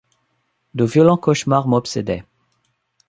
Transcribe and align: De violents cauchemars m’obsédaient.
De 0.73 0.83
violents 0.83 1.19
cauchemars 1.19 1.67
m’obsédaient. 1.67 2.25